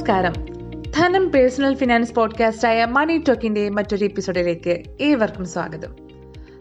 നമസ്കാരം. 0.00 0.32
ധനം 0.96 1.28
personal 1.28 1.74
finance 1.74 2.14
പോഡ്കാസ്റ്റായ 2.14 2.84
മണി 2.84 3.24
ടോക്കിന്റെ 3.28 3.68
മറ്റൊരു 3.68 4.04
എപ്പിസോഡിലേക്ക് 4.04 4.82
ഏവർക്കും 5.00 5.46
സ്വാഗതം. 5.46 5.96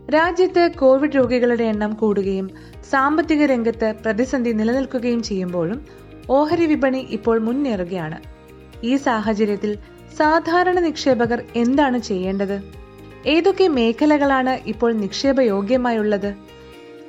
രാജ്യത്ത് 0.09 0.71
കോവിഡ് 0.77 1.15
രോഗികളുടെ 1.15 1.63
എണ്ണം 1.63 1.93
കൂടുകയും 1.93 2.49
സാമ്പത്തിക 2.89 3.45
രംഗത്ത് 3.45 3.95
പ്രതിസന്ധി 4.05 4.51
നിലനിൽക്കുകയും 4.51 5.23
ചെയ്യുമ്പോഴും 5.23 5.85
ഓഹരി 6.29 6.65
വിപണി 6.65 7.07
ഇപ്പോൾ 7.09 7.39
മുന്നേറുകയാണ്. 7.39 8.17
ഈ 8.83 8.95
സാഹചര്യത്തിൽ 8.95 9.77
സാധാരണ 10.17 10.79
നിക്ഷേപകർ 10.79 11.43
എന്താണ് 11.55 11.97
ചെയ്യേണ്ടത്? 11.97 12.61
ഏതൊക്കെ 13.25 13.67
മേഖലകളാണ് 13.67 14.59
ഇപ്പോൾ 14.65 14.93
നിക്ഷേപ 14.93 15.41
യോഗ്യമായുള്ളത് 15.41 16.33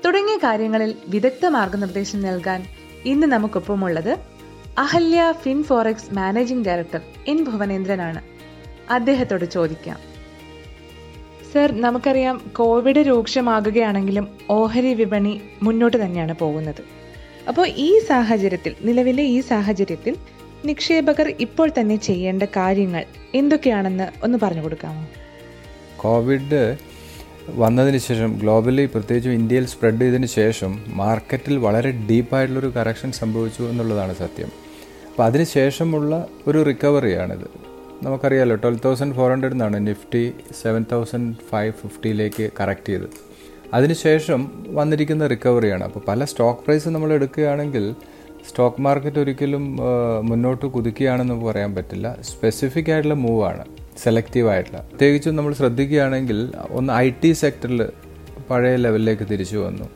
തുടങ്ങിയ 0.05 0.37
കാര്യങ്ങളിൽ 0.37 0.95
വിദഗ്ധ 1.09 1.47
മാർഗനിർദ്ദേശം 1.47 2.21
നൽകാൻ 2.21 2.65
ഇന്ന് 3.05 3.27
നമുക്കൊപ്പമുള്ളത് 3.27 4.17
Ahalya 4.79 5.35
Fin 5.43 5.63
Forex 5.63 6.15
managing 6.15 6.65
director 6.65 7.01
N 7.29 7.45
ഭുവനേന്ദ്രനാണ്. 7.45 8.23
അദ്ദേഹത്തോട് 8.91 9.45
ചോദിക്കാം. 9.45 9.99
സർ 11.53 11.73
നമുക്കറിയാം 11.73 12.51
കോവിഡ് 12.57 12.97
രൂക്ഷമാകുകയാണെങ്കിലും 12.97 14.29
ഓഹരി 14.51 14.95
വിപണി 14.95 15.41
മുന്നോട്ട് 15.63 16.05
തന്നെയാണ് 16.05 16.35
പോകുന്നത്. 16.35 16.81
അപ്പോൾ 17.49 17.69
ഈ 17.69 17.99
സാഹചര്യത്തിൽ 17.99 18.75
നിലവിലെ 18.83 19.23
ഈ 19.23 19.41
സാഹചര്യത്തിൽ 19.41 20.17
നിക്ഷേപകർ 20.65 21.35
ഇപ്പോൾ 21.41 21.71
തന്നെ 21.81 21.97
ചെയ്യേണ്ട 21.97 22.43
കാര്യങ്ങൾ 22.43 23.05
എന്തൊക്കെയാണെന്ന് 23.35 24.09
ഒന്ന് 24.25 24.39
പറഞ്ഞു 24.43 24.63
കൊടുക്കാമോ? 24.63 25.07
കോവിഡ് 25.97 26.77
വന്നതിന് 27.49 27.99
ശേഷം 27.99 28.39
ഗ്ലോബലി 28.39 28.87
പ്രത്യേകിച്ചും 28.87 29.33
ഇന്ത്യയിൽ 29.33 29.67
സ്പ്രെഡ് 29.67 30.01
ചെയ്തതിന് 30.01 30.27
ശേഷം 30.27 30.83
മാർക്കറ്റിൽ 30.89 31.57
വളരെ 31.57 31.91
ഡീപ്പായിട്ടുള്ളൊരു 31.91 32.73
കറക്ഷൻ 32.77 33.13
സംഭവിച്ചു 33.13 33.63
എന്നുള്ളതാണ് 33.63 34.17
സത്യം. 34.17 34.70
അപ്പോൾ 35.11 35.25
അതിനുശേഷമുള്ള 35.29 36.13
ഒരു 36.49 36.59
റിക്കവറിയാണിത്. 36.69 37.49
നമുക്കറിയാലോ 38.05 38.55
ട്വൽവ് 38.63 38.83
തൗസൻഡ് 38.85 39.15
ഫോർ 39.17 39.29
ഹൺഡ്രഡിൽ 39.31 39.55
നിന്നാണ് 39.57 39.79
നിഫ്റ്റി 39.89 40.23
സെവൻ 40.61 40.83
തൗസൻഡ് 40.93 41.35
ഫൈവ് 41.51 41.73
ഫിഫ്റ്റിയിലേക്ക് 41.81 42.45
കറക്റ്റ് 42.61 42.93
ചെയ്ത് 42.93 43.09
അതിനുശേഷം 43.77 44.41
വന്നിരിക്കുന്ന 44.79 45.27
റിക്കവറിയാണ്. 45.33 45.85
അപ്പോൾ 45.89 46.03
പല 46.09 46.25
സ്റ്റോക്ക് 46.31 46.65
പ്രൈസ് 46.67 46.89
നമ്മൾ 46.95 47.11
എടുക്കുകയാണെങ്കിൽ 47.19 47.85
സ്റ്റോക്ക് 48.49 48.81
മാർക്കറ്റ് 48.87 49.21
ഒരിക്കലും 49.25 49.65
മുന്നോട്ട് 50.31 50.67
കുതിക്കുകയാണെന്ന് 50.77 51.37
പറയാൻ 51.49 51.75
പറ്റില്ല. 51.75 52.17
സ്പെസിഫിക് 52.31 52.91
ആയിട്ടുള്ള 52.93 53.17
മൂവാണ് 53.27 53.65
സെലക്റ്റീവ് 54.05 54.49
ആയിട്ടുള്ള. 54.55 54.81
പ്രത്യേകിച്ചും 54.91 55.37
നമ്മൾ 55.39 55.53
ശ്രദ്ധിക്കുകയാണെങ്കിൽ 55.61 56.39
ഒന്ന് 56.79 56.91
ഐ 57.05 57.07
ടി 57.23 57.33
സെക്ടറിൽ 57.43 57.81
പഴയ 58.51 58.77
ലെവലിലേക്ക് 58.87 59.27
തിരിച്ചു 59.33 59.59
വന്നു. 59.67 59.87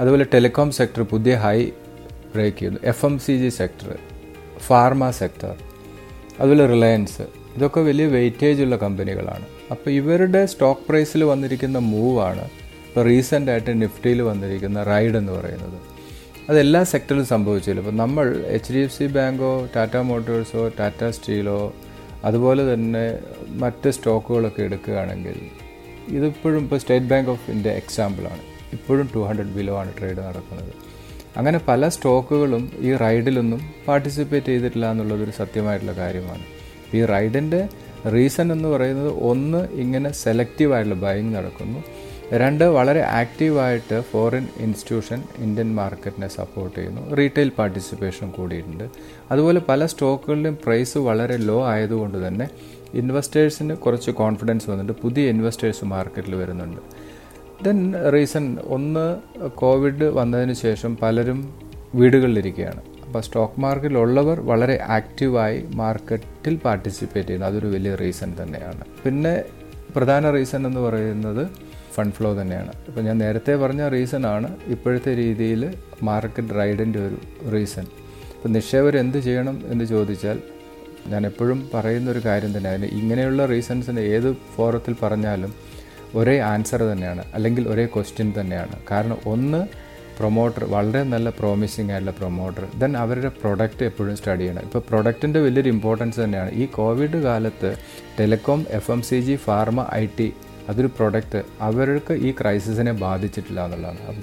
അതുപോലെ 0.00 0.26
ടെലികോം 0.34 0.70
സെക്ടർ 0.80 1.02
പുതിയ 1.12 1.34
ഹൈ 1.44 1.58
ബ്രേക്ക് 2.34 2.58
ചെയ്തു. 2.62 2.78
F 2.92 3.04
M 3.06 3.14
C 3.26 3.34
G 3.42 3.52
sector 3.60 3.88
pharma 4.66 5.10
sector 5.20 5.54
അതുപോലെ 6.38 6.66
റിലയൻസ് 6.74 7.24
ഇതൊക്കെ 7.56 7.80
വലിയ 7.88 8.06
വെയിറ്റേജ് 8.16 8.60
ഉള്ള 8.66 8.76
കമ്പനികളാണ് 8.84 9.46
അപ്പോൾ 9.72 9.90
ഇവരുടെ 10.00 10.42
സ്റ്റോക്ക് 10.52 10.84
പ്രൈസിൽ 10.88 11.22
വന്നിരിക്കുന്ന 11.30 11.78
മൂവാണ് 11.92 12.44
ഇപ്പോൾ 12.86 13.04
റീസെന്റ് 13.10 13.50
ആയിട്ട് 13.52 13.72
നിഫ്റ്റിയിൽ 13.82 14.20
വന്നിരിക്കുന്ന 14.30 14.78
റൈഡ് 14.92 15.16
എന്ന് 15.20 15.32
പറയുന്നത്. 15.38 15.78
അതെല്ലാ 16.50 16.80
സെക്ടറിലും 16.92 17.26
സംഭവിച്ചില്ല. 17.34 17.80
ഇപ്പോൾ 17.82 17.96
നമ്മൾ 18.02 18.26
എച്ച് 18.56 18.70
ഡി 18.74 18.80
എഫ് 18.86 18.94
സി 18.98 19.06
ബാങ്കോ 19.16 19.52
ടാറ്റ 19.74 19.96
മോട്ടോഴ്സോ 20.10 20.62
ടാറ്റ 20.78 21.02
സ്റ്റീലോ 21.16 21.60
അതുപോലെ 22.28 22.62
തന്നെ 22.72 23.04
മറ്റ് 23.62 23.90
സ്റ്റോക്കുകളൊക്കെ 23.96 24.62
എടുക്കുകയാണെങ്കിൽ 24.68 25.38
ഇതിപ്പോഴും 26.16 26.58
ഇപ്പോൾ 26.64 26.80
സ്റ്റേറ്റ് 26.82 27.10
ബാങ്ക് 27.12 27.30
ഓഫ് 27.34 27.46
ഇന്ത്യ 27.54 27.72
എക്സാമ്പിളാണ് 27.82 28.42
ഇപ്പോഴും 28.76 29.06
ടു 29.14 29.20
ഹൺഡ്രഡ് 29.28 29.54
ബിലോ 29.58 29.74
ആണ് 29.82 29.90
ട്രേഡ് 29.98 30.20
നടക്കുന്നത്. 30.28 30.72
അങ്ങനെ 31.36 31.60
പല 31.68 31.88
സ്റ്റോക്കുകളും 31.88 32.72
ഈ 32.80 32.96
റൈഡിലൊന്നും 32.96 33.60
പാർട്ടിസിപ്പേറ്റ് 33.88 34.46
ചെയ്തിട്ടില്ല 34.46 34.90
എന്നുള്ളതൊരു 34.90 35.30
സത്യമായിട്ടുള്ള 35.30 35.92
കാര്യമാണ്. 35.92 36.44
ഈ 36.94 37.04
റൈഡിന്റെ 37.04 37.68
റീസൺ 38.14 38.52
എന്ന് 38.52 38.68
പറയുന്നത് 38.68 39.12
ഒന്ന് 39.20 39.68
ഇങ്ങനെ 39.68 40.12
സെലക്റ്റീവായിട്ടുള്ള 40.12 41.00
ബൈങ് 41.00 41.34
നടക്കുന്നു. 41.34 41.84
രണ്ട് 42.32 42.64
വളരെ 42.64 43.00
ആക്റ്റീവായിട്ട് 43.00 44.00
ഫോറിൻ 44.00 44.48
ഇൻസ്റ്റിറ്റ്യൂഷൻ 44.60 45.22
ഇന്ത്യൻ 45.38 45.74
മാർക്കറ്റിനെ 45.74 46.28
സപ്പോർട്ട് 46.28 46.76
ചെയ്യുന്നു. 46.78 47.14
റീറ്റെയിൽ 47.14 47.48
പാർട്ടിസിപ്പേഷൻ 47.58 48.30
കൂടിയിട്ടുണ്ട്. 48.30 48.84
അതുപോലെ 49.30 49.60
പല 49.60 49.86
സ്റ്റോക്കുകളിലും 49.86 50.58
പ്രൈസ് 50.64 50.98
വളരെ 50.98 51.36
ലോ 51.36 51.66
ആയതുകൊണ്ട് 51.66 52.26
തന്നെ 52.26 52.48
ഇൻവെസ്റ്റേഴ്സിന് 52.94 53.76
കുറച്ച് 53.76 54.10
കോൺഫിഡൻസ് 54.10 54.70
വന്നിട്ട് 54.70 54.92
പുതിയ 54.92 55.28
ഇൻവെസ്റ്റേഴ്സ് 55.28 55.84
മാർക്കറ്റിൽ 55.84 56.34
വരുന്നുണ്ട്. 56.34 56.80
ദെൻ 57.64 58.10
റീസൺ 58.12 58.58
ഒന്ന് 58.66 59.04
കോവിഡ് 59.48 60.04
വന്നതിന് 60.04 60.52
ശേഷം 60.52 60.96
പലരും 61.02 61.40
വീടുകളിലിരിക്കുകയാണ്. 61.94 62.80
അപ്പോൾ 63.06 63.20
സ്റ്റോക്ക് 63.20 63.60
മാർക്കറ്റിലുള്ളവർ 63.60 64.40
വളരെ 64.40 64.80
ആക്റ്റീവായി 64.82 65.68
മാർക്കറ്റിൽ 65.74 66.54
പാർട്ടിസിപ്പേറ്റ് 66.64 67.28
ചെയ്യുന്നു. 67.28 67.46
അതൊരു 67.46 67.66
വലിയ 67.66 67.94
റീസൺ 67.94 68.34
തന്നെയാണ്. 68.42 68.84
പിന്നെ 69.04 69.42
പ്രധാന 69.96 70.30
റീസൺ 70.30 70.66
എന്ന് 70.66 70.80
പറയുന്നത് 70.80 71.48
ഫണ്ട് 71.94 72.14
ഫ്ലോ 72.14 72.40
തന്നെയാണ്. 72.40 72.72
ഇപ്പോൾ 72.88 73.00
ഞാൻ 73.00 73.18
നേരത്തെ 73.18 73.56
പറഞ്ഞ 73.56 73.88
റീസൺ 73.88 74.26
ആണ് 74.26 74.56
ഇപ്പോഴത്തെ 74.66 75.16
രീതിയിൽ 75.16 75.74
മാർക്കറ്റ് 76.02 76.54
റൈഡിന്റെ 76.54 77.06
ഒരു 77.06 77.18
റീസൺ 77.52 77.86
ഇപ്പോൾ 78.36 78.48
നിക്ഷേപർ 78.48 78.96
എന്ത് 78.96 79.18
ചെയ്യണം 79.18 79.62
എന്ന് 79.66 79.84
ചോദിച്ചാൽ 79.84 80.38
ഞാൻ 81.06 81.26
എപ്പോഴും 81.26 81.70
പറയുന്ന 81.74 82.10
ഒരു 82.10 82.18
കാര്യം 82.24 82.58
തന്നെ. 82.58 82.70
അതിന് 82.70 82.86
ഇങ്ങനെയുള്ള 82.86 83.46
റീസൺസിന് 83.46 84.00
ഏത് 84.00 84.36
ഫോറത്തിൽ 84.56 84.96
പറഞ്ഞാലും 85.02 85.71
ഒരേ 86.14 86.40
ആൻസർ 86.40 86.82
തന്നെയാണ് 86.92 87.22
അല്ലെങ്കിൽ 87.34 87.68
ഒരേ 87.68 87.84
ക്വസ്റ്റ്യൻ 87.94 88.34
തന്നെയാണ്. 88.40 88.76
കാരണം 88.90 89.18
ഒന്ന് 89.26 89.60
പ്രൊമോട്ടർ 90.18 90.64
വളരെ 90.64 91.02
നല്ല 91.02 91.28
പ്രോമിസിങ് 91.30 91.90
ആയിട്ടുള്ള 91.90 92.14
പ്രൊമോട്ടർ 92.18 92.64
ദെൻ 92.80 92.96
അവരുടെ 92.96 93.30
പ്രൊഡക്റ്റ് 93.42 93.84
എപ്പോഴും 93.84 94.16
സ്റ്റഡി 94.16 94.38
ചെയ്യണം. 94.38 94.62
ഇപ്പോൾ 94.62 94.82
പ്രൊഡക്റ്റിന്റെ 94.90 95.40
വലിയൊരു 95.40 95.68
ഇമ്പോർട്ടൻസ് 95.68 96.20
തന്നെയാണ്. 96.20 96.50
ഈ 96.52 96.66
കോവിഡ് 96.66 97.22
കാലത്ത് 97.22 97.70
telecom 98.20 98.66
F 98.70 98.90
M 98.90 99.02
C 99.02 99.20
G 99.20 99.36
pharma 99.36 99.86
I 99.94 100.06
T 100.18 100.28
അതൊരു 100.68 100.90
പ്രൊഡക്റ്റ് 100.98 101.42
അവർക്ക് 101.60 102.12
ഈ 102.12 102.32
ക്രൈസിസിനെ 102.40 102.92
ബാധിച്ചിട്ടില്ല 102.92 103.64
എന്നുള്ളതാണ്. 103.64 104.22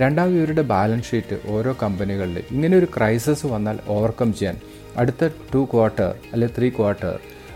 രണ്ടാമത് 0.00 0.36
ഇവരുടെ 0.38 0.62
ബാലൻസ് 0.62 1.10
ഷീറ്റ് 1.10 1.36
ഓരോ 1.48 1.76
കമ്പനികളിൽ 1.82 2.38
ഇങ്ങനെ 2.50 2.76
ഒരു 2.76 2.88
ക്രൈസിസ് 2.96 3.46
വന്നാൽ 3.46 3.78
ഓവർകം 3.88 4.32
ചെയ്യാൻ 4.32 4.56
അടുത്ത 4.96 5.28
ടു 5.54 5.68
ക്വാർട്ടർ 5.72 6.10
അല്ലെങ്കിൽ 6.32 6.56
ത്രീ 6.58 6.68
ക്വാർട്ടർ 6.70 7.14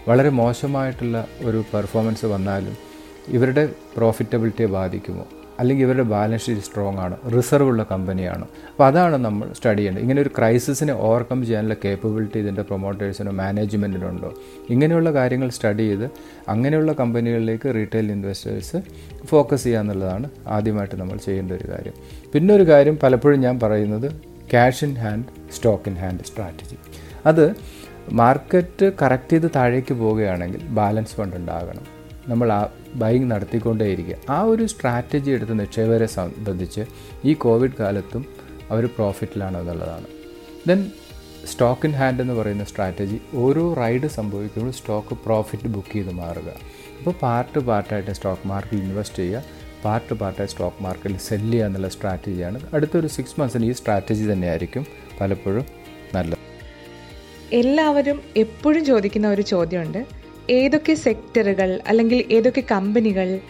വളരെ 0.09 0.28
മോശമായിട്ടുള്ള 0.28 1.26
ഒരു 1.43 1.64
പെർഫോമൻസ് 1.75 2.26
വന്നാലും 2.26 2.92
ഇവരുടെ 3.28 3.69
പ്രോഫിറ്റബിലിറ്റിയെ 3.97 4.66
ബാധിക്കുമോ? 4.66 5.27
അല്ലെങ്കിൽ 5.60 5.84
ഇവരുടെ 5.84 6.03
ബാലൻസ് 6.03 6.47
ഷീറ്റ് 6.47 6.60
സ്ട്രോങ് 6.60 6.99
ആണ്? 6.99 7.16
റിസർവ് 7.37 7.69
ഉള്ള 7.69 7.87
കമ്പനിയാണ് 7.91 8.43
അപ്പോൾ 8.43 8.87
അതാണ് 8.87 9.16
നമ്മൾ 9.16 9.53
സ്റ്റഡി 9.53 9.77
ചെയ്യേണ്ടത്. 9.77 10.03
ഇങ്ങനെ 10.03 10.22
ഒരു 10.22 10.31
ക്രൈസിസിനെ 10.38 10.93
ഓവർകം 10.93 11.47
ചെയ്യാനുള്ള 11.47 11.77
കേപ്പബിലിറ്റി 11.84 12.38
ഇതിന്റെ 12.38 12.62
പ്രൊമോട്ടേഴ്സിനോ 12.62 13.32
മാനേജ്മെന്റിനുണ്ടോ 13.32 14.34
ഇങ്ങനെയുള്ള 14.71 15.12
കാര്യങ്ങൾ 15.12 15.49
സ്റ്റഡി 15.49 15.82
ചെയ്ത് 15.82 16.11
അങ്ങനെയുള്ള 16.49 16.93
കമ്പനികളിലേക്ക് 16.93 17.75
റീറ്റെയിൽ 17.75 18.12
ഇൻവെസ്റ്റേഴ്സ് 18.12 18.82
ഫോക്കസ് 19.25 19.65
ചെയ്യുക 19.65 19.81
എന്നുള്ളതാണ് 19.81 20.31
ആദ്യമായിട്ട് 20.47 20.94
നമ്മൾ 20.94 21.16
ചെയ്യേണ്ട 21.16 21.53
ഒരു 21.53 21.69
കാര്യം. 21.72 21.93
പിന്നെ 22.34 22.55
ഒരു 22.55 22.62
കാര്യം 22.62 22.99
പലപ്പോഴും 23.03 23.41
ഞാൻ 23.41 23.61
പറയുന്നത് 23.61 24.12
cash 24.50 24.84
in 24.84 24.97
hand 24.97 25.25
stock 25.56 25.88
in 25.88 25.94
hand 25.94 26.25
strategy 26.25 26.77
അത് 27.27 27.55
മാർക്കറ്റ് 28.12 28.93
കറക്റ്റ് 29.03 29.32
ചെയ്ത് 29.32 29.50
താഴേക്ക് 29.56 29.94
പോവുകയാണെങ്കിൽ 29.94 30.62
ബാലൻസ് 30.62 31.15
ഫണ്ട് 31.15 31.37
ഉണ്ടാകണം. 31.37 32.02
നമ്മൾ 32.32 32.48
ആ 32.53 32.62
ബൈങ് 33.03 33.26
നടത്തിക്കൊണ്ടേയിരിക്കുക. 33.31 34.16
ആ 34.37 34.38
ഒരു 34.53 34.66
സ്ട്രാറ്റജി 34.72 35.31
എടുത്ത് 35.37 35.54
നിക്ഷേപകരെ 35.60 36.09
സംബന്ധിച്ച് 36.19 36.82
ഈ 37.25 37.34
കോവിഡ് 37.44 37.78
കാലത്തും 37.81 38.25
അവർ 38.70 38.84
പ്രോഫിറ്റിലാണ് 38.97 39.56
എന്നുള്ളതാണ്. 39.62 40.09
ദെൻ 40.69 40.81
സ്റ്റോക്ക് 41.50 41.87
ഇൻ 41.87 41.94
ഹാൻഡ് 42.00 42.22
എന്ന് 42.22 42.34
പറയുന്ന 42.34 42.65
സ്ട്രാറ്റജി 42.65 43.16
ഓരോ 43.44 43.65
റൈഡ് 43.81 44.09
സംഭവിക്കുമ്പോഴും 44.19 44.75
സ്റ്റോക്ക് 44.81 45.15
പ്രോഫിറ്റ് 45.25 45.70
ബുക്ക് 45.75 45.93
ചെയ്ത് 45.93 46.12
മാറുക. 46.20 46.50
അപ്പോൾ 46.98 47.15
പാർട്ട് 47.22 47.60
പാർട്ടായിട്ട് 47.69 48.12
സ്റ്റോക്ക് 48.19 48.49
മാർക്കറ്റിൽ 48.49 48.82
ഇൻവെസ്റ്റ് 48.87 49.20
ചെയ്യുക 49.22 49.43
പാർട്ട് 49.84 50.14
പാർട്ടായി 50.14 50.50
സ്റ്റോക്ക് 50.53 50.82
മാർക്കറ്റിൽ 50.82 51.16
സെൽ 51.28 51.44
ചെയ്യുക 51.50 51.66
എന്നുള്ള 51.66 51.88
സ്ട്രാറ്റജിയാണ് 51.88 52.59
അടുത്തൊരു 52.75 53.08
സിക്സ് 53.17 53.40
മന്ത്സിന് 53.40 53.67
ഈ 53.70 53.73
സ്ട്രാറ്റജി 53.73 54.32
തന്നെയായിരിക്കും 54.32 54.87
പലപ്പോഴും 55.20 55.67
നല്ലത്. 56.14 56.38
എല്ലാവരും 57.52 58.19
എപ്പോഴും 58.37 58.85
ചോദിക്കുന്ന 58.85 59.28
ഒരു 59.28 59.43
ചോദ്യമുണ്ട്. 59.43 60.02
ഏതൊക്കെ 60.50 60.94
സെക്ടറുകൾ 60.94 61.81
അല്ലെങ്കിൽ 61.87 62.25
ഏതൊക്കെ 62.31 62.62
കമ്പനികൾ 62.71 63.41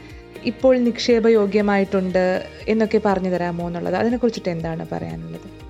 ഇപ്പോൾ 0.45 0.79
നിക്ഷേപയോഗ്യമായിട്ടുണ്ട് 0.79 2.49
എന്നൊക്കെ 2.69 3.01
പറഞ്ഞു 3.05 3.31
തരാമോ 3.31 3.67
എന്നുള്ളത്? 3.67 3.95
അതിനെക്കുറിച്ചിട്ട് 3.95 4.49
എന്താണ് 4.49 4.87
പറയാനുള്ളത്? 4.93 5.63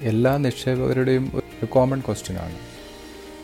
എല്ലാ 0.00 0.36
നിക്ഷേപകരുടെയും 0.36 1.32
ഒരു 1.34 1.66
കോമൺ 1.66 2.00
ക്വസ്റ്റ്യൻ 2.00 2.38
ആണ്. 2.38 2.54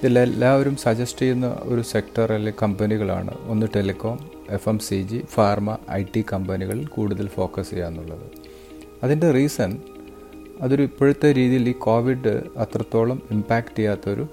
ഇതിൽ 0.02 0.18
എല്ലാവരും 0.18 0.76
സജസ്റ്റ് 0.76 1.20
ചെയ്യുന്ന 1.20 1.58
ഒരു 1.62 1.80
സെക്ടർ 1.80 2.32
അല്ലെങ്കിൽ 2.32 2.60
കമ്പനികളാണ്. 2.62 3.34
ഒന്ന് 3.48 3.66
telecom 3.76 4.30
F 4.50 4.68
M 4.68 4.78
C 4.78 5.02
G 5.02 5.22
pharma 5.30 5.78
I 5.90 6.04
T 6.16 6.24
കമ്പനികളിൽ 6.32 6.86
കൂടുതൽ 6.86 7.28
ഫോക്കസ് 7.28 7.70
ചെയ്യുക 7.70 7.86
എന്നുള്ളത്. 7.86 8.30
അതിന്റെ 9.02 9.30
റീസൺ 9.30 9.78
അതൊരു 10.60 10.82
ഇപ്പോഴത്തെ 10.82 11.34
രീതിയിൽ 11.34 11.68
ഈ 11.68 11.72
കോവിഡ് 11.72 12.42
അത്രത്തോളം 12.56 13.22
ഇമ്പാക്റ്റ് 13.30 13.76
ചെയ്യാത്തൊരു 13.76 14.28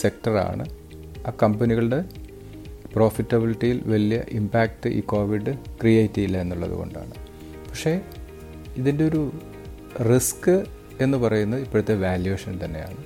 സെക്ടറാണ് 0.00 0.83
ആ 1.26 1.32
കമ്പനികളുടെ 1.42 2.04
പ്രോഫിറ്റബിലിറ്റിയിൽ 2.94 3.82
വലിയ 3.86 4.22
ഇമ്പാക്റ്റ് 4.30 4.88
ഈ 4.88 5.00
കോവിഡ് 5.00 5.52
ക്രിയേറ്റ് 5.80 6.14
ചെയ്യില്ല 6.14 6.40
എന്നുള്ളത് 6.40 6.70
കൊണ്ടാണ്. 6.70 7.14
പക്ഷേ 7.68 8.00
ഇതിന്റെ 8.76 9.04
ഒരു 9.04 9.32
റിസ്ക് 10.14 10.64
എന്ന് 11.00 11.18
പറയുന്നത് 11.18 11.60
ഇപ്പോഴത്തെ 11.60 11.94
വാല്യുവേഷൻ 11.94 12.60
തന്നെയാണ്. 12.64 13.04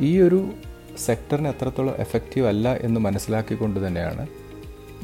ഈ 0.00 0.20
ഒരു 0.20 0.50
സെക്ടറിന് 0.98 1.48
എത്രത്തോളം 1.48 1.94
എഫക്റ്റീവ് 1.98 2.46
അല്ല 2.46 2.74
എന്ന് 2.76 3.00
മനസ്സിലാക്കിക്കൊണ്ട് 3.00 3.86
തന്നെയാണ് 3.86 4.26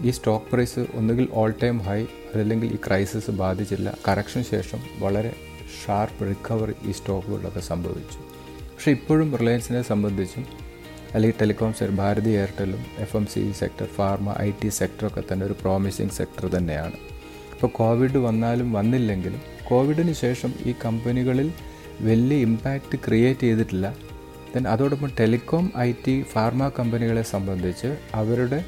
ഈ 0.02 0.10
സ്റ്റോക്ക് 0.10 0.46
പ്രൈസ് 0.52 0.86
ഒന്നുകിൽ 0.94 1.28
ഓൾ 1.32 1.54
ടൈം 1.62 1.78
ഹൈ 1.78 2.02
അതല്ലെങ്കിൽ 2.02 2.72
ഈ 2.72 2.76
ക്രൈസിസ് 2.76 3.30
ബാധിച്ചില്ല 3.30 3.98
കറക്ഷൻ 4.08 4.44
ശേഷം 4.44 4.78
വളരെ 4.98 5.32
ഷാർപ്പ് 5.84 6.28
റിക്കവറി 6.28 6.74
ഈ 6.86 6.92
സ്റ്റോക്കുകളിലൊക്കെ 6.92 7.60
സംഭവിച്ചു. 7.60 8.18
പക്ഷേ 8.74 8.90
ഇപ്പോഴും 8.90 9.36
റിലയൻസിനെ 9.36 9.82
സംബന്ധിച്ചും 9.82 10.67
അല്ലെങ്കിൽ 11.14 11.38
telecom 11.40 11.72
sector 11.72 11.96
Bharati 11.96 12.30
എയർടെലും 12.30 12.86
F 12.98 13.16
M 13.16 13.26
C 13.26 13.52
sector 13.52 13.86
pharma 13.86 14.34
I 14.40 14.50
T 14.64 14.68
സെക്ടറൊക്കെ 14.68 15.22
തന്നെ 15.32 15.46
ഒരു 15.46 15.52
പ്രോമിസിങ് 15.52 16.10
സെക്ടർ 16.10 16.48
തന്നെയാണ്. 16.48 16.92
ഇപ്പോൾ 17.54 17.66
കോവിഡ് 17.66 18.18
വന്നാലും 18.18 18.72
വന്നില്ലെങ്കിലും 18.72 19.42
കോവിഡിന് 19.68 20.12
ശേഷം 20.12 20.54
ഈ 20.66 20.74
കമ്പനികളിൽ 20.84 21.52
വലിയ 22.00 22.36
ഇമ്പാക്റ്റ് 22.36 22.98
ക്രിയേറ്റ് 22.98 23.40
ചെയ്തിട്ടില്ല. 23.40 23.96
ദെൻ 24.54 24.68
അതോടൊപ്പം 24.68 25.10
ടെലികോം 25.20 25.72
ഐ 25.78 25.92
ടി 26.06 26.22
ഫാർമ 26.22 26.68
കമ്പനികളെ 26.78 27.22
സംബന്ധിച്ച് 27.22 27.98
അവരുടെ 28.14 28.64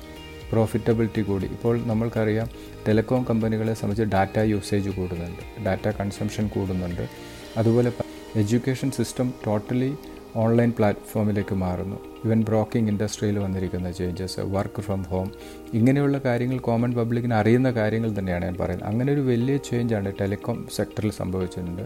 പ്രോഫിറ്റബിലിറ്റി 0.52 1.22
കൂടി. 1.22 1.46
ഇപ്പോൾ 1.46 1.86
നമ്മൾക്കറിയാം 1.86 2.48
ടെലികോം 2.88 3.24
കമ്പനികളെ 3.24 3.74
സംബന്ധിച്ച് 3.74 4.12
ഡാറ്റ 4.12 4.38
യൂസേജ് 4.38 4.90
കൂടുന്നുണ്ട്. 4.90 5.64
ഡാറ്റ 5.64 5.88
കൺസംഷൻ 5.88 6.48
കൂടുന്നുണ്ട്. 6.48 7.08
അതുപോലെ 7.56 7.92
എഡ്യൂക്കേഷൻ 8.36 8.90
സിസ്റ്റം 8.90 9.34
ടോട്ടലി 9.46 9.94
ഓൺലൈൻ 10.36 10.72
പ്ലാറ്റ്ഫോമിലേക്ക് 10.78 11.54
മാറുന്നു. 11.54 11.96
ഇവൻ 12.24 12.42
ബ്രോക്കിംഗ് 12.42 12.90
ഇൻഡസ്ട്രിയിൽ 12.90 13.38
വന്നിരിക്കുന്ന 13.38 13.90
ചേഞ്ചസ് 13.90 14.40
വർക്ക് 14.40 14.82
ഫ്രം 14.82 15.02
ഹോം 15.02 15.32
ഇങ്ങനെയുള്ള 15.74 16.20
കാര്യങ്ങൾ 16.24 16.58
കോമൺ 16.58 16.92
പബ്ലിക്കിന് 16.92 17.34
അറിയുന്ന 17.34 17.70
കാര്യങ്ങൾ 17.70 18.18
തന്നെയാണ് 18.18 18.44
ഞാൻ 18.44 18.56
പറയുന്നത്. 18.60 18.88
അങ്ങനെ 18.88 19.12
ഒരു 19.12 19.20
വലിയ 19.20 19.56
ചേഞ്ചാണ് 19.56 20.12
ടെലികോം 20.20 20.68
സെക്ടറിൽ 20.76 21.10
സംഭവിച്ചിട്ടുണ്ട്. 21.10 21.82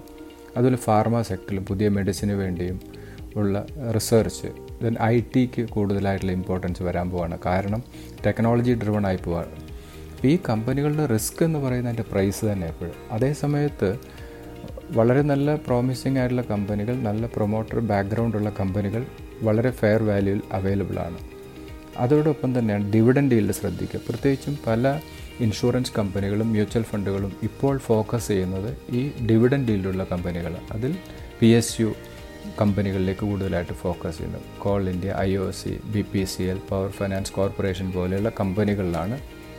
അതുപോലെ 0.57 0.77
ഫാർമ 0.77 1.23
സെക്ടറിലും 1.23 1.65
പുതിയ 1.65 1.89
മെഡിസിന് 1.89 2.33
വേണ്ടിയും 2.33 2.81
ഉള്ള 3.37 3.67
റിസർച്ച് 3.95 4.47
ദെൻ 4.83 4.97
ഐ 5.03 5.21
ടിക്ക് 5.21 5.69
കൂടുതലായിട്ടുള്ള 5.69 6.33
ഇമ്പോർട്ടൻസ് 6.33 6.83
വരാൻ 6.83 7.11
പോവാണ്. 7.11 7.39
കാരണം 7.47 7.83
ടെക്നോളജി 8.27 8.75
ഡ്രിവൺ 8.75 9.07
ആയി 9.07 9.17
പോവാണ് 9.17 9.51
അപ്പോൾ 10.17 10.29
ഈ 10.29 10.39
കമ്പനികളുടെ 10.49 11.07
റിസ്ക് 11.07 11.45
എന്ന് 11.45 11.59
പറയുന്നതിന്റെ 11.59 12.05
പ്രൈസ് 12.13 12.45
തന്നെ 12.53 12.67
എപ്പോഴും. 12.67 12.95
അതേ 13.13 13.33
സമയത്ത് 13.33 13.99
വളരെ 14.91 15.23
നല്ല 15.23 15.55
പ്രോമിസിംഗ് 15.55 16.19
ആയിട്ടുള്ള 16.19 16.43
കമ്പനികൾ 16.43 16.95
നല്ല 16.95 17.27
പ്രൊമോട്ടർ 17.27 17.81
ബാക്ക്ഗ്രൗണ്ട് 17.81 18.37
ഉള്ള 18.37 18.51
കമ്പനികൾ 18.61 19.07
വളരെ 19.43 19.71
ഫെയർ 19.71 20.03
വാല്യൂവിൽ 20.03 20.43
അവൈലബിൾ 20.53 20.99
ആണ്. 20.99 21.19
അതോടൊപ്പം 21.99 22.59
തന്നെയാണ് 22.59 22.93
ഡിവിഡൻഡ് 22.93 23.35
ഈൽഡ് 23.35 23.53
ശ്രദ്ധിക്കുക. 23.53 24.01
പ്രത്യേകിച്ചും 24.09 24.59
പല 24.67 25.01
ഇൻഷുറൻസ് 25.41 25.93
കമ്പനികളും 25.99 26.53
മ്യൂച്വൽ 26.53 26.83
ഫണ്ടുകളും 26.83 27.33
ഇപ്പോൾ 27.43 27.79
ഫോക്കസ് 27.79 28.29
ചെയ്യുന്നത് 28.29 28.77
ഈ 28.91 29.11
ഡിവിഡൻഡ് 29.31 29.73
ഈൽഡുള്ള 29.73 30.05
കമ്പനികൾ 30.13 30.57
അതിൽ 30.73 30.95
പി 31.41 31.47
എസ് 31.47 31.81
യു 31.81 31.95
കമ്പനികളിലേക്ക് 32.61 33.21
കൂടുതലായിട്ട് 33.21 33.73
ഫോക്കസ് 33.73 34.17
ചെയ്യുന്നു. 34.17 34.39
Coal 34.59 34.89
India 34.89 35.17
I 35.21 35.37
O 35.37 35.51
C 35.51 35.81
B 35.85 36.03
P 36.13 36.25
C 36.25 36.43
L 36.43 36.59
power 36.71 36.91
finance 36.91 37.33
corporation 37.33 37.91
പോലെയുള്ള 37.91 38.33
കമ്പനികളിലാണ് 38.41 39.19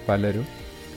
പലരും 0.09 0.45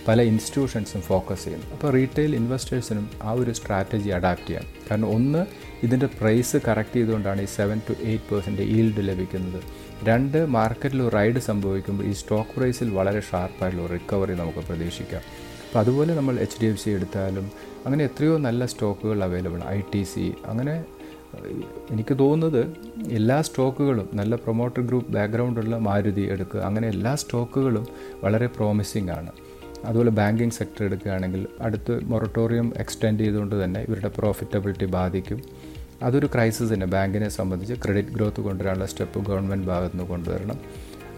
പല 0.06 0.22
ഇൻസ്റ്റിറ്റ്യൂഷൻസും 0.30 1.02
ഫോക്കസ് 1.08 1.44
ചെയ്യുന്നു. 1.44 1.66
അപ്പോൾ 1.74 1.90
റീറ്റെയിൽ 1.96 2.32
ഇൻവെസ്റ്റേഴ്സിനും 2.40 3.06
ആ 3.28 3.32
ഒരു 3.40 3.52
സ്ട്രാറ്റജി 3.58 4.10
അഡാപ്റ്റ് 4.18 4.48
ചെയ്യാം. 4.48 4.66
കാരണം 4.88 5.08
ഒന്ന് 5.16 5.42
ഇതിന്റെ 5.86 6.08
പ്രൈസ് 6.20 6.56
കറക്റ്റ് 6.68 6.98
ചെയ്തുകൊണ്ടാണ് 6.98 7.40
ഈ 7.46 7.50
seven 7.58 7.80
to 7.88 7.94
eight 8.10 8.26
percent 8.30 8.66
yield 8.76 9.02
ലഭിക്കുന്നത്. 9.10 9.60
രണ്ട് 10.08 10.38
മാർക്കറ്റിൽ 10.56 11.00
റൈഡ് 11.16 11.40
സംഭവിക്കുമ്പോൾ 11.50 12.06
ഈ 12.10 12.12
സ്റ്റോക്ക് 12.20 12.54
പ്രൈസിൽ 12.56 12.90
വളരെ 12.98 13.20
ഷാർപ്പായിട്ടുള്ള 13.30 13.88
റിക്കവറി 13.94 14.34
നമുക്ക് 14.42 14.62
പ്രതീക്ഷിക്കാം. 14.68 15.24
അപ്പോൾ 15.66 15.80
അതുപോലെ 15.82 16.12
നമ്മൾ 16.18 16.34
എച്ച് 16.44 16.58
ഡി 16.60 16.66
എഫ് 16.66 16.80
സി 16.82 16.90
എടുത്താലും 16.98 17.46
അങ്ങനെ 17.86 18.02
എത്രയോ 18.08 18.36
നല്ല 18.46 18.62
സ്റ്റോക്കുകൾ 18.72 19.18
അവൈലബിൾ 19.26 19.60
ഐ 19.74 19.80
ടി 19.94 20.02
സി 20.12 20.24
അങ്ങനെ 20.52 20.74
എനിക്ക് 21.94 22.14
തോന്നുന്നത് 22.20 22.62
എല്ലാ 23.18 23.36
സ്റ്റോക്കുകളും 23.48 24.06
നല്ല 24.20 24.34
പ്രൊമോട്ടർ 24.34 24.80
ഗ്രൂപ്പ് 24.88 25.10
ബാക്ക്ഗ്രൗണ്ടുള്ള 25.16 25.76
മാരുതി 25.88 26.24
എടുക്കുക 26.34 26.60
അങ്ങനെ 26.68 26.86
എല്ലാ 26.94 27.12
സ്റ്റോക്കുകളും 27.22 27.84
വളരെ 28.24 28.46
പ്രോമിസിംഗ് 28.56 29.12
ആണ്. 29.18 29.32
അതുപോലെ 29.84 30.10
ബാങ്കിങ് 30.10 30.50
സെക്ടർ 30.50 30.84
എടുക്കുകയാണെങ്കിൽ 30.84 31.46
അടുത്ത് 31.60 32.04
മൊറട്ടോറിയം 32.04 32.72
എക്സ്റ്റെൻഡ് 32.76 33.20
ചെയ്തുകൊണ്ട് 33.20 33.64
തന്നെ 33.64 33.80
ഇവരുടെ 33.80 34.08
പ്രോഫിറ്റബിലിറ്റി 34.08 34.84
ബാധിക്കും. 34.84 35.42
അതൊരു 36.02 36.26
ക്രൈസിസ് 36.26 36.74
തന്നെ. 36.74 36.86
ബാങ്കിനെ 36.86 37.28
സംബന്ധിച്ച് 37.28 37.74
ക്രെഡിറ്റ് 37.74 38.08
ഗ്രോത്ത് 38.08 38.40
കൊണ്ടുവരാനുള്ള 38.40 38.86
സ്റ്റെപ്പ് 38.86 39.26
ഗവൺമെന്റ് 39.26 39.66
ഭാഗത്തു 39.66 39.96
നിന്ന് 39.96 40.08
കൊണ്ടുവരണം. 40.08 40.60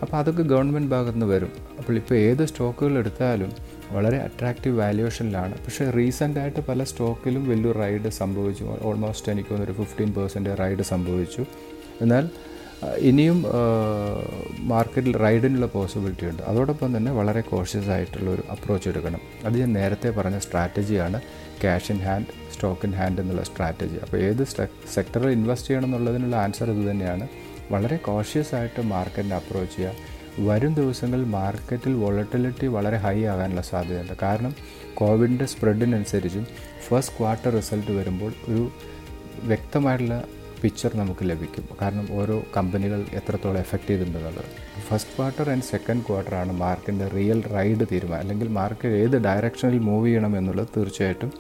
അപ്പോൾ 0.03 0.17
അതൊക്കെ 0.17 0.43
ഗവൺമെന്റ് 0.43 0.91
ഭാഗത്തു 0.91 1.13
നിന്ന് 1.13 1.27
വരും. 1.27 1.53
അപ്പോൾ 1.79 1.97
ഇപ്പോൾ 1.97 2.15
ഏത് 2.15 2.45
സ്റ്റോക്കുകൾ 2.45 2.99
എടുത്താലും 2.99 3.53
വളരെ 3.93 4.17
അട്രാക്റ്റീവ് 4.17 4.79
വാല്യുവേഷനിലാണ് 4.79 5.55
പക്ഷേ 5.55 5.91
റീസെന്റായിട്ട് 5.91 6.61
പല 6.61 6.85
സ്റ്റോക്കിലും 6.85 7.49
വലിയൊരു 7.49 7.79
റൈഡ് 7.79 8.09
സംഭവിച്ചു. 8.09 8.77
ഓൾമോസ്റ്റ് 8.83 9.33
എനിക്കൊന്നൊരു 9.33 9.73
ഫിഫ്റ്റീൻ 9.73 10.13
പെർസെന്റ് 10.13 10.59
റൈഡ് 10.61 10.83
സംഭവിച്ചു. 10.83 11.45
എന്നാൽ 12.01 12.29
ഇനിയും 12.99 13.39
മാർക്കറ്റിൽ 14.73 15.17
റൈഡിനുള്ള 15.17 15.67
പോസിബിലിറ്റി 15.67 16.27
ഉണ്ട്. 16.27 16.43
അതോടൊപ്പം 16.43 16.97
തന്നെ 16.97 17.13
വളരെ 17.13 17.41
കോഷ്യസ് 17.41 17.89
ആയിട്ടുള്ള 17.89 18.31
ഒരു 18.31 18.43
അപ്രോച്ച് 18.51 18.89
എടുക്കണം. 18.89 19.21
അത് 19.45 19.55
ഞാൻ 19.61 19.73
നേരത്തെ 19.73 20.11
പറഞ്ഞ 20.11 20.39
സ്ട്രാറ്റജിയാണ് 20.39 21.21
cash 21.63 21.93
in 21.93 21.99
hand 21.99 22.27
stock 22.55 22.87
in 22.87 22.95
hand 23.01 23.21
എന്നുള്ള 23.21 23.43
സ്ട്രാറ്റജി 23.43 23.99
അപ്പോൾ 24.05 24.19
ഏത് 24.29 24.45
സെക്ടറിൽ 24.95 25.29
ഇൻവെസ്റ്റ് 25.29 25.69
ചെയ്യണം 25.69 25.85
എന്നുള്ളതിനുള്ള 25.85 26.37
ആൻസർ 26.37 26.71
ഇത് 26.71 26.91
തന്നെയാണ്. 26.91 27.29
വളരെ 27.71 27.97
കോഷ്യസ് 27.97 28.55
ആയിട്ട് 28.55 28.81
മാർക്കറ്റിനെ 28.95 29.37
അപ്രോച്ച് 29.37 29.77
ചെയ്യുക. 29.77 30.21
വരും 30.49 30.75
ദിവസങ്ങളിൽ 30.75 31.25
മാർക്കറ്റിൽ 31.25 31.93
വോളറ്റിലിറ്റി 31.93 32.67
വളരെ 32.67 32.97
ഹൈ 32.97 33.17
ആകാനുള്ള 33.33 33.63
സാധ്യതയുണ്ട്. 33.63 34.13
കാരണം 34.23 34.55
കോവിഡിന്റെ 34.95 35.47
സ്പ്രെഡിനനുസരിച്ചും 35.47 36.47
ഫസ്റ്റ് 36.89 37.17
ക്വാർട്ടർ 37.19 37.51
റിസൾട്ട് 37.57 37.93
വരുമ്പോൾ 37.93 38.33
ഒരു 38.49 38.63
വ്യക്തമായിട്ടുള്ള 39.51 40.17
പിക്ചർ 40.63 40.97
നമുക്ക് 40.97 41.25
ലഭിക്കും. 41.31 41.65
കാരണം 41.83 42.07
ഓരോ 42.19 42.43
കമ്പനികൾ 42.57 43.01
എത്രത്തോളം 43.13 43.59
effect 43.59 43.89
ചെയ്തിട്ടുണ്ടെന്നുള്ളത്. 43.89 44.51
First 44.89 45.11
quarter 45.17 45.51
and 45.51 45.63
second 45.63 46.03
quarter 46.09 46.35
ആണ് 46.35 46.53
മാർക്കിന്റെ 46.53 47.09
റിയൽ 47.09 47.43
റൈഡ് 47.43 47.87
തീരുമാനം. 47.93 48.21
അല്ലെങ്കിൽ 48.21 48.49
മാർക്ക് 48.49 48.89
ഏത് 48.89 49.17
ഡയറക്ഷനിൽ 49.25 49.79
മൂവ് 49.79 50.07
ചെയ്യണം 50.07 50.39
എന്നുള്ളത് 50.39 50.69
തീർച്ചയായിട്ടും 50.77 51.33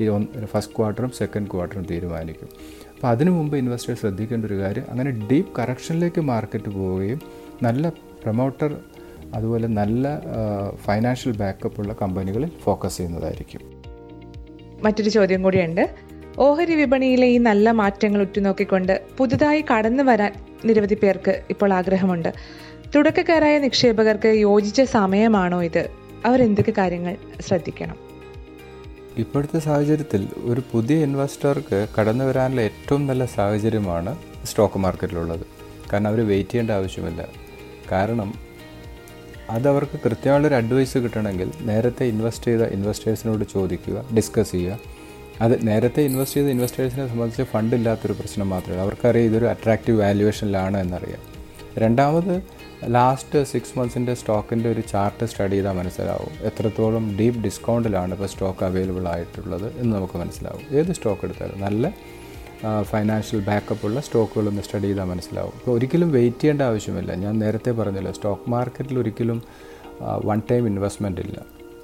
ഈ 0.00 0.06
ഫസ്റ്റ് 0.44 0.74
ക്വാർട്ടറും 0.78 1.10
സെക്കൻഡ് 1.10 1.50
ക്വാർട്ടറും 1.50 1.84
തീരുമാനിക്കും. 1.90 2.48
അപ്പോൾ 2.94 3.08
അതിനു 3.08 3.30
മുമ്പ് 3.30 3.56
ഇൻവെസ്റ്റേഴ്സ് 3.56 4.00
ശ്രദ്ധിക്കേണ്ട 4.00 4.44
ഒരു 4.44 4.58
കാര്യം 4.60 4.84
അങ്ങനെ 4.90 5.10
ഡീപ്പ് 5.10 5.52
കറക്ഷനിലേക്ക് 5.58 6.20
മാർക്കറ്റ് 6.20 6.70
പോവുകയും 6.70 7.20
നല്ല 7.62 7.88
പ്രൊമോട്ടർ 7.88 8.76
അതുപോലെ 9.34 9.68
നല്ല 9.68 10.08
ഫൈനാൻഷ്യൽ 10.74 11.36
ബാക്കപ്പ് 11.36 11.80
ഉള്ള 11.80 11.92
കമ്പനികളിൽ 12.02 12.50
ഫോക്കസ് 12.64 12.96
ചെയ്യുന്നതായിരിക്കും. 12.96 13.60
മറ്റൊരു 14.82 15.08
ചോദ്യം 15.08 15.42
കൂടിയുണ്ട്. 15.42 15.94
ഓഹരി 16.38 16.74
വിപണിയിലെ 16.74 17.26
ഈ 17.26 17.38
നല്ല 17.38 17.70
മാറ്റങ്ങൾ 17.70 18.20
ഉറ്റുനോക്കിക്കൊണ്ട് 18.20 19.06
പുതുതായി 19.18 19.64
കടന്നു 19.72 20.02
വരാൻ 20.02 20.32
നിരവധി 20.64 20.94
പേർക്ക് 20.94 21.42
ഇപ്പോൾ 21.50 21.72
ആഗ്രഹമുണ്ട്. 21.72 22.34
തുടക്കക്കാരായ 22.96 23.58
നിക്ഷേപകർക്ക് 23.58 24.26
യോജിച്ച 24.26 24.80
സമയമാണോ 24.80 25.62
ഇത്? 25.62 25.90
അവർ 26.24 26.42
എന്തൊക്കെ 26.42 26.72
കാര്യങ്ങൾ 26.78 27.16
ശ്രദ്ധിക്കണം? 27.40 27.96
ഇപ്പോഴത്തെ 29.16 29.58
സാഹചര്യത്തിൽ 29.58 30.28
ഒരു 30.36 30.62
പുതിയ 30.72 30.96
ഇൻവെസ്റ്റർക്ക് 30.96 31.88
കടന്നു 32.00 32.24
വരാനുള്ള 32.24 32.60
ഏറ്റവും 32.60 33.06
നല്ല 33.06 33.24
സാഹചര്യമാണ് 33.24 34.18
സ്റ്റോക്ക് 34.44 34.78
മാർക്കറ്റിലുള്ളത്. 34.78 35.46
കാരണം 35.92 36.08
അവർ 36.08 36.28
വെയിറ്റ് 36.28 36.50
ചെയ്യേണ്ട 36.50 36.70
ആവശ്യമില്ല. 36.70 37.28
കാരണം 37.92 38.34
അതവർക്ക് 39.50 40.00
കൃത്യമായുള്ളൊരു 40.04 40.54
അഡ്വൈസ് 40.54 40.98
കിട്ടണമെങ്കിൽ 40.98 41.52
നേരത്തെ 41.60 42.04
ഇൻവെസ്റ്റ് 42.04 42.44
ചെയ്ത 42.44 42.60
ഇൻവെസ്റ്റേഴ്സിനോട് 42.60 43.44
ചോദിക്കുക 43.52 44.04
ഡിസ്കസ് 44.16 44.52
ചെയ്യുക. 44.52 45.03
അത് 45.42 45.68
നേരത്തെ 45.68 46.02
ഇൻവെസ്റ്റ് 46.02 46.40
ചെയ്ത 46.40 46.50
ഇൻവെസ്റ്റേഴ്സിനെ 46.50 47.08
സംബന്ധിച്ച് 47.08 47.42
ഫണ്ട് 47.42 47.76
ഇല്ലാത്തൊരു 47.76 48.12
പ്രശ്നം 48.12 48.48
മാത്രമേ 48.48 48.78
അവർക്കറിയാം 48.78 49.26
ഇതൊരു 49.26 49.46
അട്രാക്റ്റീവ് 49.46 50.00
വാല്യുവേഷനിലാണ് 50.00 50.76
എന്നറിയാം. 50.76 51.22
രണ്ടാമത് 51.78 52.42
ലാസ്റ്റ് 52.90 53.44
സിക്സ് 53.44 53.78
മന്ത്സിന്റെ 53.78 54.14
സ്റ്റോക്കിന്റെ 54.14 54.72
ഒരു 54.72 54.80
ചാർട്ട് 54.80 55.24
സ്റ്റഡി 55.24 55.50
ചെയ്താൽ 55.50 55.72
മനസ്സിലാവും 55.72 56.32
എത്രത്തോളം 56.48 57.16
ഡീപ്പ് 57.20 57.40
ഡിസ്കൗണ്ടിലാണ് 57.44 58.12
ഇപ്പോൾ 58.12 58.26
സ്റ്റോക്ക് 58.26 58.64
അവൈലബിൾ 58.64 59.08
ആയിട്ടുള്ളത് 59.08 59.78
എന്ന് 59.78 59.96
നമുക്ക് 59.96 60.18
മനസ്സിലാവും. 60.18 60.76
ഏത് 60.78 60.92
സ്റ്റോക്ക് 60.92 61.24
എടുത്താലും 61.24 61.60
നല്ല 61.60 61.92
ഫൈനാൻഷ്യൽ 62.82 63.40
ബാക്കപ്പ് 63.40 63.86
ഉള്ള 63.86 64.00
സ്റ്റോക്കുകളൊന്ന് 64.00 64.62
സ്റ്റഡി 64.62 64.82
ചെയ്താൽ 64.82 65.04
മനസ്സിലാവും. 65.04 65.52
ഇപ്പോൾ 65.58 65.72
ഒരിക്കലും 65.72 66.12
വെയിറ്റ് 66.12 66.40
ചെയ്യേണ്ട 66.40 66.62
ആവശ്യമില്ല. 66.62 67.14
ഞാൻ 67.14 67.38
നേരത്തെ 67.38 67.70
പറഞ്ഞല്ലോ 67.70 68.12
സ്റ്റോക്ക് 68.12 68.50
മാർക്കറ്റിൽ 68.50 68.98
ഒരിക്കലും 68.98 69.42
വൺ 70.24 70.42
ടൈം 70.50 70.66
ഇൻവെസ്റ്റ്മെന്റ് 70.66 71.20
ഇല്ല. 71.20 71.38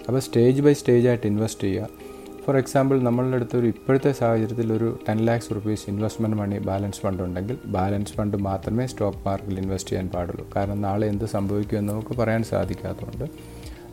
അപ്പോൾ 0.06 0.18
സ്റ്റേജ് 0.18 0.62
ബൈ 0.62 0.72
സ്റ്റേജ് 0.72 1.08
ആയിട്ട് 1.08 1.26
ഇൻവെസ്റ്റ് 1.26 1.62
ചെയ്യുക. 1.62 2.09
ഫോർ 2.44 2.56
എക്സാമ്പിൾ 2.56 3.02
നമ്മളുടെ 3.02 3.36
അടുത്ത് 3.36 3.56
ഒരു 3.56 3.66
ഇപ്പോഴത്തെ 3.66 4.12
സാഹചര്യത്തിൽ 4.12 4.72
ഒരു 4.72 4.98
ten 5.08 5.18
lakhs 5.18 5.50
rupees 5.54 5.84
investment 5.88 6.36
money 6.36 6.58
balance 6.58 7.00
fund 7.00 7.22
ഉണ്ടെങ്കിൽ 7.22 7.58
ബാലൻസ് 7.66 8.12
ഫണ്ട് 8.12 8.36
മാത്രമേ 8.36 8.86
സ്റ്റോക്ക് 8.86 9.18
മാർക്കറ്റിൽ 9.26 9.58
ഇൻവെസ്റ്റ് 9.60 9.90
ചെയ്യാൻ 9.90 10.08
പാടുള്ളൂ. 10.08 10.50
കാരണം 10.56 10.82
നാളെ 10.82 11.06
എന്ത് 11.06 11.24
സംഭവിക്കുമെന്ന് 11.24 11.92
നമുക്ക് 11.92 12.16
പറയാൻ 12.16 12.42
സാധിക്കാത്തതുകൊണ്ട് 12.42 13.26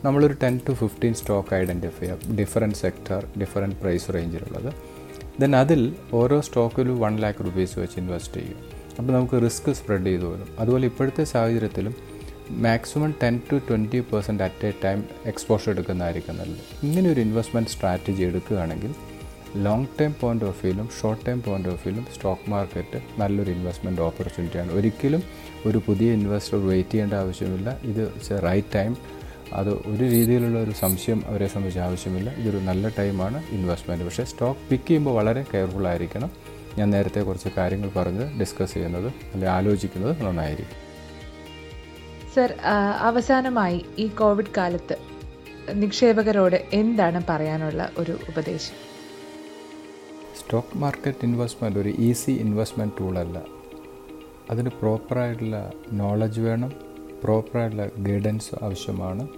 നമ്മളൊരു 0.04 0.36
ten 0.42 0.60
to 0.68 0.72
fifteen 0.72 1.14
stock 1.14 1.54
identify 1.54 2.06
ചെയ്യാം. 2.06 2.36
ഡിഫറെന്റ് 2.36 2.76
സെക്ടർ 2.76 3.26
ഡിഫറെന്റ് 3.40 3.76
പ്രൈസ് 3.76 4.14
റേഞ്ചിലുള്ളത് 4.14 4.70
ദെൻ 5.40 5.56
അതിൽ 5.56 5.94
ഓരോ 6.12 6.40
സ്റ്റോക്കിലും 6.40 7.00
വൺ 7.00 7.16
ലാക്ക് 7.16 7.44
റുപ്പീസ് 7.44 7.78
വെച്ച് 7.78 7.98
ഇൻവെസ്റ്റ് 7.98 8.34
ചെയ്യും. 8.34 8.60
അപ്പോൾ 8.98 9.12
നമുക്ക് 9.12 9.42
റിസ്ക് 9.44 9.72
സ്പ്രെഡ് 9.72 10.06
ചെയ്തു 10.06 10.24
വരും. 10.24 10.48
അതുപോലെ 10.58 10.86
ഇപ്പോഴത്തെ 10.86 11.24
സാഹചര്യത്തിലും 11.24 11.94
maximum 12.50 13.14
ten 13.22 13.40
to 13.52 13.56
twenty 13.56 14.00
percent 14.00 14.42
at 14.42 14.66
a 14.66 14.72
time 14.84 15.04
exposure 15.26 15.70
എടുക്കുന്നതായിരിക്കും 15.70 16.36
നല്ലത്. 16.36 16.62
ഇങ്ങനെ 16.82 17.10
ഒരു 17.10 17.20
ഇൻവെസ്റ്റ്മെന്റ് 17.20 17.70
സ്ട്രാറ്റജി 17.70 18.22
എടുക്കുകയാണെങ്കിൽ 18.22 18.94
ലോങ് 19.56 19.86
ടേം 20.00 20.14
പോയിന്റ് 20.20 20.44
ഓഫ് 20.44 20.66
വ്യൂലും 20.66 20.88
ഷോർട്ട് 21.00 21.26
ടേം 21.26 21.42
പോയിന്റ് 21.46 21.68
ഓഫ് 21.68 21.88
വ്യൂലും 21.88 22.06
സ്റ്റോക്ക് 22.14 22.50
മാർക്കറ്റ് 22.50 23.00
നല്ലൊരു 23.18 23.50
ഇൻവെസ്റ്റ്മെന്റ് 23.50 24.02
ഓപ്പർച്യൂണിറ്റിയാണ് 24.02 24.72
ഒരിക്കലും 24.72 25.22
ഒരു 25.66 25.78
പുതിയ 25.86 26.12
ഇൻവെസ്റ്റർ 26.12 26.58
വെയിറ്റ് 26.58 26.90
ചെയ്യേണ്ട 26.90 27.14
ആവശ്യമില്ല. 27.14 27.78
ഇത് 27.84 28.02
റൈറ്റ് 28.42 28.74
ടൈം 28.74 28.96
അത് 29.52 29.70
ഒരു 29.70 30.04
രീതിയിലുള്ള 30.04 30.58
ഒരു 30.58 30.70
സംശയം 30.70 31.22
അവരെ 31.28 31.46
സംബന്ധിച്ച് 31.46 31.80
ആവശ്യമില്ല. 31.80 32.30
ഇതൊരു 32.30 32.56
നല്ല 32.56 32.88
ടൈമാണ് 32.88 33.44
ഇൻവെസ്റ്റ്മെന്റ് 33.52 34.04
പക്ഷേ 34.04 34.24
സ്റ്റോക്ക് 34.24 34.60
പിക്ക് 34.70 34.84
ചെയ്യുമ്പോൾ 34.84 35.14
വളരെ 35.14 35.44
കെയർഫുൾ 35.54 35.86
ആയിരിക്കണം. 35.86 36.30
ഞാൻ 36.78 36.90
നേരത്തെ 36.90 37.20
കുറച്ച് 37.20 37.48
കാര്യങ്ങൾ 37.56 37.90
പറഞ്ഞ് 37.96 38.40
ഡിസ്കസ് 38.40 38.74
ചെയ്യുന്നത് 38.74 39.06
അല്ലെങ്കിൽ 39.06 39.48
ആലോചിക്കുന്നത് 39.48 40.22
നന്നായിരിക്കും. 40.22 40.87
അവസാനമായി 43.00 43.86
ഈ 43.98 44.08
കോവിഡ് 44.08 44.54
കാലത്ത് 44.56 44.98
നിക്ഷേപകരോട് 45.72 46.64
എന്താണ് 46.72 47.22
പറയാനുള്ള 47.28 47.90
ഒരു 47.98 48.18
ഉപദേശം? 48.28 48.74
സ്റ്റോക്ക് 50.38 50.78
മാർക്കറ്റ് 50.78 51.18
ഇൻവെസ്റ്റ്മെന്റ് 51.22 51.78
ഒരു 51.78 51.88
ഈസി 51.88 52.30
ഇൻവെസ്റ്റ്മെന്റ് 52.30 52.94
ടൂളല്ല. 53.00 53.42
അതിന് 54.50 54.70
പ്രോപ്പറായിട്ടുള്ള 54.80 55.72
നോളജ് 55.92 56.40
വേണം 56.40 56.72
പ്രോപ്പറായിട്ടുള്ള 57.24 57.86
ഗൈഡൻസ് 57.98 58.64
ആവശ്യമാണ്. 58.64 59.28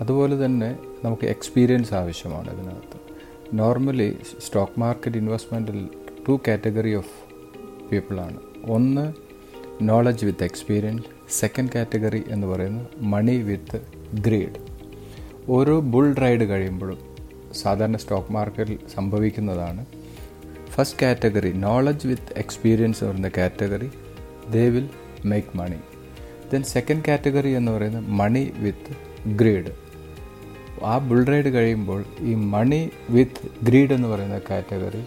അതുപോലെ 0.00 0.44
തന്നെ 0.44 0.78
നമുക്ക് 1.04 1.24
എക്സ്പീരിയൻസ് 1.24 1.94
ആവശ്യമാണ് 1.94 2.54
ഇതിനകത്ത്. 2.54 2.98
നോർമലി 3.54 4.18
സ്റ്റോക്ക് 4.40 4.80
മാർക്കറ്റ് 4.80 5.16
ഇൻവെസ്റ്റ്മെന്റിൽ 5.16 5.88
ടു 6.28 6.40
കാറ്റഗറി 6.48 6.94
ഓഫ് 6.94 7.12
പീപ്പിളാണ് 7.92 8.36
ഒന്ന് 8.68 9.12
knowledge 9.82 10.26
with 10.26 10.44
experience 10.44 11.04
second 11.40 11.72
category 11.74 12.22
എന്ന് 12.28 12.46
പറയുന്നത് 12.46 12.86
മണി 13.12 13.36
വിത്ത് 13.48 13.78
ഗ്രേഡ് 14.20 14.58
ഓരോ 15.48 15.80
ബുൾ 15.92 16.14
റൈഡ് 16.14 16.44
കഴിയുമ്പോഴും 16.44 16.98
സാധാരണ 17.52 17.96
സ്റ്റോക്ക് 17.96 18.32
മാർക്കറ്റിൽ 18.32 18.78
സംഭവിക്കുന്നതാണ്. 18.94 19.82
First 20.70 20.98
category 21.02 21.52
knowledge 21.58 22.06
with 22.06 22.34
experience 22.36 23.00
എന്ന് 23.04 23.12
പറയുന്ന 23.12 23.30
category 23.36 23.88
they 24.50 24.68
will 24.68 24.86
make 25.26 25.56
money 25.56 25.80
then 26.52 26.62
second 26.64 27.04
category 27.08 27.50
എന്ന് 27.50 27.72
പറയുന്നത് 27.72 28.08
മണി 28.20 28.52
വിത്ത് 28.58 28.94
ഗ്രീഡ് 29.36 29.72
ആ 30.84 30.94
ബുൾ 31.08 31.24
റൈഡ് 31.24 31.48
കഴിയുമ്പോൾ 31.48 32.00
ഈ 32.20 32.34
മണി 32.54 32.80
വിത്ത് 33.10 33.48
ഗ്രീഡ് 33.64 33.92
എന്ന് 33.92 34.08
പറയുന്ന 34.08 34.40
category 34.50 35.02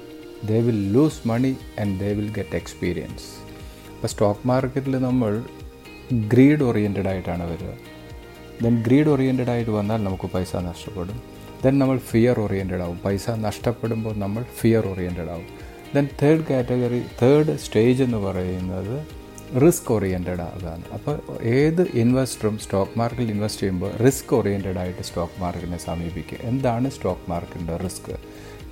they 0.47 0.59
will 0.59 0.81
lose 0.93 1.27
money 1.27 1.53
and 1.79 1.95
they 1.99 2.11
will 2.13 2.31
get 2.31 2.55
experience 2.55 3.27
അപ്പോൾ 3.89 4.07
സ്റ്റോക്ക് 4.07 4.47
മാർക്കറ്റിൽ 4.47 4.95
നമ്മൾ 4.99 5.33
ഗ്രീഡ് 6.13 6.63
ഓറിയന്റഡ് 6.63 7.07
ആയിട്ടാണ് 7.07 7.51
വരിക. 7.51 7.67
ദെൻ 8.63 8.83
ഗ്രീഡ് 8.83 9.07
ഓറിയന്റഡ് 9.07 9.49
ആയിട്ട് 9.49 9.71
വന്നാൽ 9.71 10.03
നമുക്ക് 10.03 10.29
പൈസ 10.29 10.55
നഷ്ടപ്പെടും. 10.55 11.23
ദെൻ 11.65 11.79
നമ്മൾ 11.79 11.97
ഫിയർ 11.97 12.39
ഓറിയന്റഡ് 12.39 12.81
ആവും. 12.81 12.99
പൈസ 13.05 13.29
നഷ്ടപ്പെടുമ്പോൾ 13.29 14.15
നമ്മൾ 14.15 14.43
ഫിയർ 14.43 14.87
ഓറിയന്റഡ് 14.87 15.29
ആവും. 15.29 15.65
Then 15.95 16.07
third 16.23 16.45
category 16.49 17.01
third 17.21 17.57
stage 17.57 18.03
എന്ന് 18.03 18.17
പറയുന്നത് 18.17 19.07
റിസ്ക് 19.53 19.93
ഓറിയന്റഡ് 19.93 20.41
ആകാന്ന് 20.41 20.85
അപ്പോൾ 20.93 21.43
ഏത് 21.43 21.81
ഇൻവെസ്റ്ററും 21.81 22.57
സ്റ്റോക്ക് 22.57 22.99
മാർക്കറ്റിൽ 22.99 23.31
ഇൻവെസ്റ്റ് 23.31 23.61
ചെയ്യുമ്പോൾ 23.61 23.91
റിസ്ക് 23.91 24.35
ഓറിയന്റഡ് 24.35 24.77
ആയിട്ട് 24.77 25.01
സ്റ്റോക്ക് 25.01 25.41
മാർക്കറ്റിനെ 25.41 25.77
സമീപിക്കുക. 25.77 26.37
എന്താണ് 26.41 26.91
സ്റ്റോക്ക് 26.91 27.29
മാർക്കറ്റിന്റെ 27.29 27.77
റിസ്ക് 27.77 28.11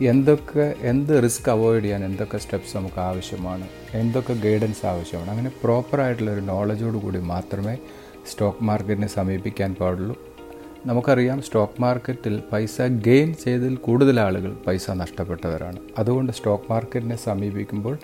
എന്തൊക്കെ 0.03 0.75
എന്ത് 0.82 1.24
റിസ്ക് 1.24 1.50
അവോയ്ഡ് 1.50 1.84
ചെയ്യാൻ 1.84 2.06
എന്തൊക്കെ 2.06 2.38
സ്റ്റെപ്സ് 2.38 2.77
നമുക്ക് 2.77 3.00
ആവശ്യമാണ്? 3.00 3.68
എന്തൊക്കെ 3.94 4.34
ഗൈഡൻസ് 4.34 4.86
ആവശ്യമാണ്? 4.86 5.30
അങ്ങനെ 5.30 5.51
പ്രോപ്പറായിട്ടുള്ള 5.63 6.32
ഒരു 6.32 6.42
നോളജോട് 6.42 6.98
കൂടി 6.98 7.20
മാത്രമേ 7.20 7.77
സ്റ്റോക്ക് 8.32 8.63
മാർക്കറ്റിനെ 8.63 9.08
സമീപിക്കാൻ 9.08 9.75
പാടുള്ളൂ. 9.75 10.22
നമുക്കറിയാം 10.86 11.42
സ്റ്റോക്ക് 11.42 11.82
മാർക്കറ്റിൽ 11.82 12.44
പൈസ 12.53 12.82
ഗെയിൻ 12.82 13.34
ചെയ്തതിൽ 13.34 13.75
കൂടുതൽ 13.75 14.20
ആളുകൾ 14.20 14.53
പൈസ 14.68 14.92
നഷ്ടപ്പെട്ടവരാണ്. 14.92 15.77
അതുകൊണ്ട് 15.98 16.32
സ്റ്റോക്ക് 16.32 16.72
മാർക്കറ്റിനെ 16.72 17.15
സമീപിക്കുമ്പോൾ 17.15 17.98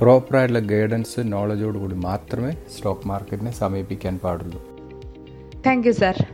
പ്രോപ്പറായിട്ടുള്ള 0.00 0.58
ഗൈഡൻസ് 0.58 1.20
നോളജോട് 1.24 1.78
കൂടി 1.78 1.94
മാത്രമേ 1.94 2.52
സ്റ്റോക്ക് 2.76 3.08
മാർക്കറ്റിനെ 3.08 3.50
സമീപിക്കാൻ 3.50 4.18
പാടുള്ളൂ. 4.18 4.58
താങ്ക് 5.66 5.86
യു 5.86 5.92
സാർ 5.92 6.26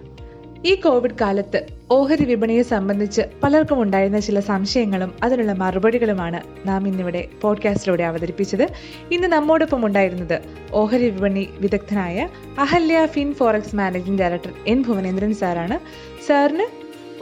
ഈ 0.66 0.74
കോവിഡ് 0.74 1.18
കാലത്ത് 1.20 1.66
ഓഹരി 1.90 2.24
വിപണിയെ 2.24 2.62
സംബന്ധിച്ച് 2.62 3.22
പലർക്കും 3.42 3.82
ഉണ്ടായിരുന്ന 3.82 4.18
ചില 4.18 4.40
സംശയങ്ങളും 4.40 5.14
അതിനുള്ള 5.22 5.52
മറുപടികളുമാണ് 5.52 6.68
നാം 6.68 6.88
ഇന്നിവിടെ 6.88 7.28
പോഡ്കാസ്റ്റിലൂടെ 7.42 8.02
അവതരിപ്പിച്ചത്. 8.02 8.68
ഇന്ന് 9.10 9.28
നമ്മോടൊപ്പം 9.28 9.86
ഉണ്ടായിരുന്നത് 9.86 10.42
ഓഹരി 10.72 11.10
വിപണി 11.10 11.48
വിദഗ്ധനായ 11.60 12.28
Ahalya 12.58 13.06
Fin 13.06 13.34
Forex 13.34 13.76
managing 13.76 14.20
director 14.20 14.52
N 14.66 14.82
Bhuvanendran 14.82 15.34
സാറാണ്. 15.34 15.78
സാറിന് 16.26 16.66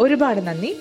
ഒരുപാട് 0.03 0.41
നന്ദി. 0.41 0.77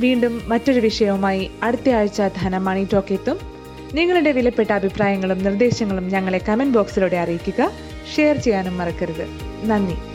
വീണ്ടും 0.00 0.42
മറ്റൊരു 0.48 0.80
വിഷയവുമായി 0.80 1.50
അടുത്ത 1.62 1.90
ആഴ്ച 1.90 2.22
ധനമണി 2.40 2.88
ടോക്ക് 2.92 3.12
എത്തും. 3.12 3.52
നിങ്ങളുടെ 3.94 4.32
വിലപ്പെട്ട 4.32 4.72
അഭിപ്രായങ്ങളും 4.72 5.44
നിർദ്ദേശങ്ങളും 5.44 6.08
ഞങ്ങളെ 6.08 6.38
കമന്റ് 6.38 6.74
ബോക്സിലൂടെ 6.74 7.16
അറിയിക്കുക. 7.16 7.72
ഷെയർ 8.16 8.36
ചെയ്യാനും 8.36 8.78
മറക്കരുത്. 8.78 9.26
നന്ദി. 9.64 10.11